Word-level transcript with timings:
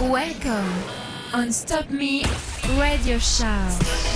Welcome 0.00 0.72
on 1.34 1.52
Stop 1.52 1.90
Me 1.90 2.24
Radio 2.78 3.18
Show. 3.18 4.13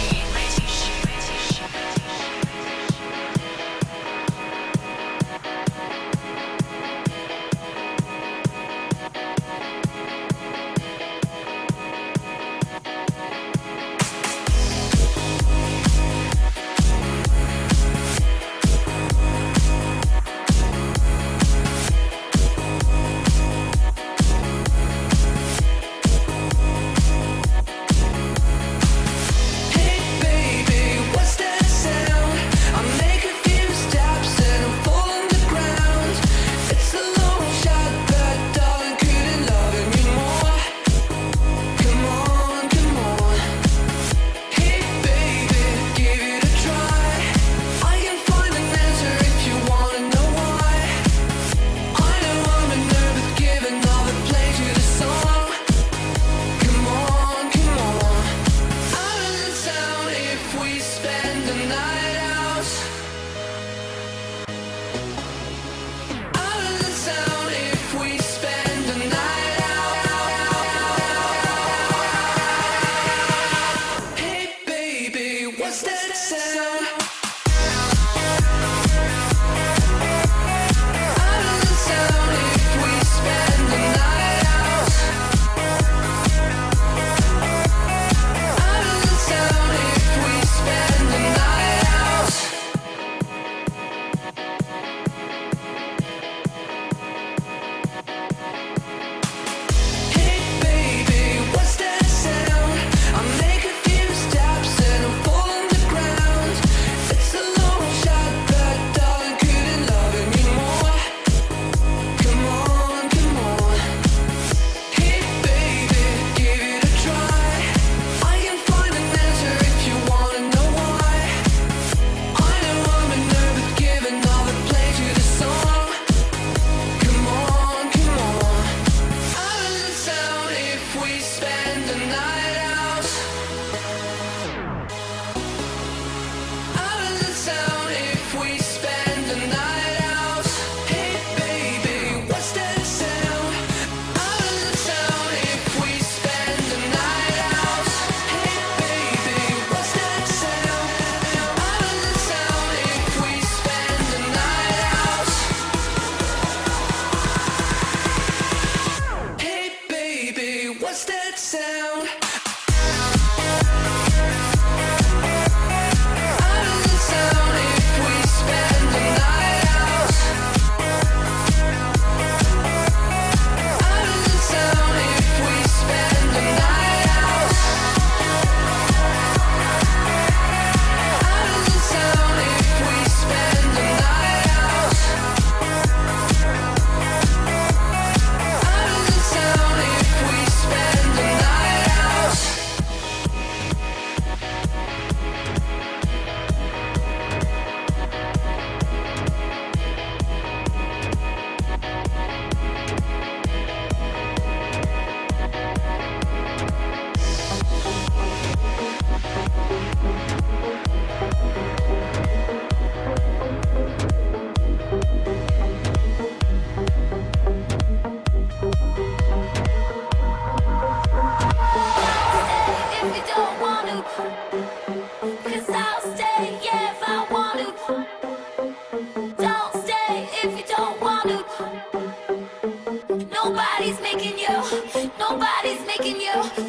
fucking 236.15 236.67
you. 236.67 236.68